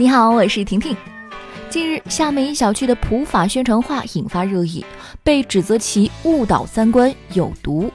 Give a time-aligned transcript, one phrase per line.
[0.00, 0.96] 你好，我是婷婷。
[1.68, 4.82] 近日，厦门一小区的普法宣传画引发热议，
[5.22, 7.92] 被指责其误导三观、有毒。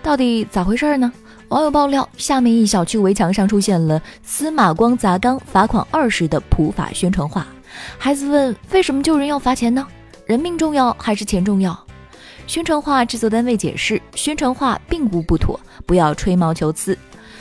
[0.00, 1.12] 到底咋回事呢？
[1.48, 7.44] 网友爆料，厦门一小区围墙上出现了“司马光砸缸，罚款二十”的普法宣传画。
[7.98, 9.84] 孩子问：为什么救人要罚钱呢？
[10.26, 11.76] 人命重要还是钱重要？
[12.46, 16.96] 宣传画制作单位解释，宣传画并无不妥，不要吹毛求疵。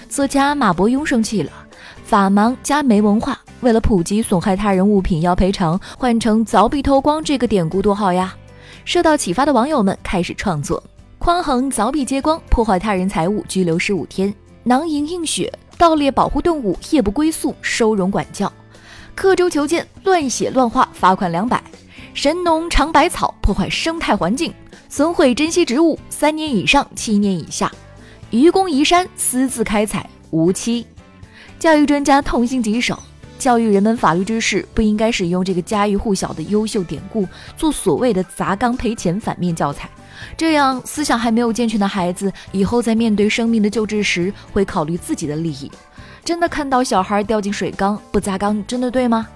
[0.09, 1.51] 作家马伯庸生气了。
[2.03, 8.35] 法盲加没文化，为了普及损害他人物品要赔偿，换成凿壁偷光这个典故多好呀！
[8.85, 10.81] 受到启发的网友们开始创作：
[11.17, 14.31] 匡衡凿壁揭光，破坏他人财物，拘留十五天；
[14.63, 18.47] 囊萤映雪，盗猎保护动物，夜不归宿，收容管教；
[19.15, 21.57] 刻舟求剑，乱写乱画，罚款两百；
[22.13, 24.53] 神农尝百草，破坏生态环境，
[24.87, 27.67] 损毁珍稀植物，三年以上七年以下；
[28.29, 30.85] 愚公移山，私自开采，无期。
[31.59, 32.97] 教育专家痛心疾首，
[33.37, 39.89] 教育人们法律知识不应该使用这个家喻户晓的优秀典故做所谓的砸缸赔钱反面教材，
[40.35, 45.71] 这样思想还没有健全的孩子以后在面对生命的救治时会考虑自己的利益。
[46.25, 49.27] 真的看到小孩掉进水缸不砸缸，真的对吗？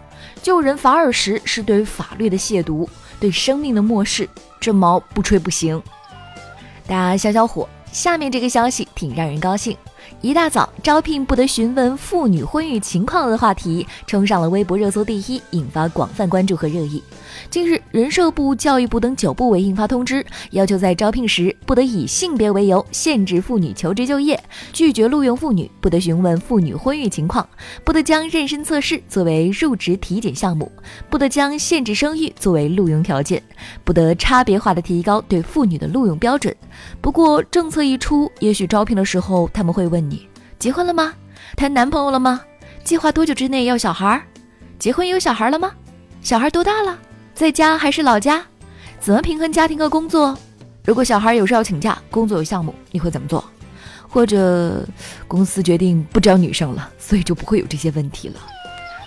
[0.44, 2.88] 救人罚二十是对法律的亵渎，
[3.20, 4.28] 对生命的漠视，
[4.60, 5.82] 这毛不吹不行。
[6.86, 9.78] 大家消消火，下面这个消息挺让人高兴。
[10.20, 17.02] 一大早，招聘不得询问妇女婚育情况的话题冲上了微博热搜第一，引发广泛关注和热议。
[17.50, 24.40] 近日，人社部、教育部等九部委印发通知，要求在招聘时不得以性别为由限制妇女求职就业，
[24.74, 27.48] 拒绝录用妇女，不得询问妇女婚育情况，
[27.84, 30.72] 不得将妊娠测试作为入职体检项目，
[31.10, 33.42] 不得将限制生育作为录用条件，
[33.84, 36.56] 不得差别化的提高对妇女的录用标准。
[37.00, 40.01] 不过，政策一出，也许招聘的时候他们会问。
[40.02, 40.28] 你
[40.60, 41.14] 结婚了吗？
[41.56, 42.42] 谈男朋友了吗？
[42.84, 44.22] 计划多久之内要小孩？
[44.80, 45.72] 结婚有小孩了吗？
[46.22, 46.98] 小孩多大了？
[47.34, 48.44] 在家还是老家？
[49.00, 50.38] 怎么平衡家庭和工作？
[50.84, 53.44] 如果小孩有事要请假，工作有项目，你会怎么做？
[54.08, 54.86] 或者
[55.28, 58.36] 公司决定不招女生了，所以就不会有这些问题了。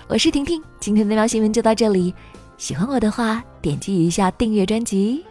[0.09, 2.15] 我是婷婷，今天的那条新闻就到这里。
[2.57, 5.25] 喜欢我的话，点击一下订阅专辑。